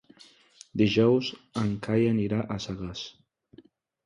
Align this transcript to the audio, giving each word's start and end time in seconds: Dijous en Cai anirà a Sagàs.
Dijous 0.81 1.29
en 1.65 1.69
Cai 1.89 2.09
anirà 2.15 2.41
a 2.41 2.59
Sagàs. 2.67 3.05